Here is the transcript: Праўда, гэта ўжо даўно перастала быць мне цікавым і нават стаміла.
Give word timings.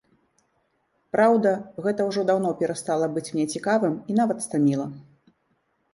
Праўда, 1.15 1.51
гэта 1.87 2.07
ўжо 2.09 2.21
даўно 2.31 2.55
перастала 2.63 3.11
быць 3.19 3.27
мне 3.35 3.45
цікавым 3.57 3.93
і 4.15 4.19
нават 4.21 4.37
стаміла. 4.51 4.87